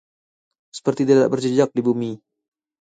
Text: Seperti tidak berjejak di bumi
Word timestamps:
Seperti 0.77 1.03
tidak 1.09 1.27
berjejak 1.33 1.69
di 1.77 1.81
bumi 1.87 2.11